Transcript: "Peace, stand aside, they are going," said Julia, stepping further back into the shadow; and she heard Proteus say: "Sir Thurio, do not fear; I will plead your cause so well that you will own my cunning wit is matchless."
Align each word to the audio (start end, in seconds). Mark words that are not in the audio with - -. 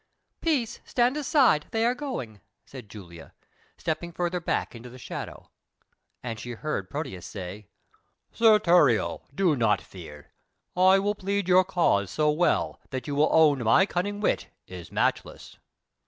"Peace, 0.41 0.79
stand 0.83 1.15
aside, 1.15 1.67
they 1.69 1.85
are 1.85 1.93
going," 1.93 2.41
said 2.65 2.89
Julia, 2.89 3.35
stepping 3.77 4.11
further 4.11 4.39
back 4.39 4.73
into 4.73 4.89
the 4.89 4.97
shadow; 4.97 5.51
and 6.23 6.39
she 6.39 6.53
heard 6.53 6.89
Proteus 6.89 7.23
say: 7.27 7.67
"Sir 8.31 8.57
Thurio, 8.57 9.21
do 9.35 9.55
not 9.55 9.79
fear; 9.79 10.31
I 10.75 10.97
will 10.97 11.13
plead 11.13 11.47
your 11.47 11.63
cause 11.63 12.09
so 12.09 12.31
well 12.31 12.81
that 12.89 13.05
you 13.05 13.13
will 13.13 13.29
own 13.31 13.59
my 13.63 13.85
cunning 13.85 14.19
wit 14.21 14.47
is 14.65 14.91
matchless." 14.91 15.57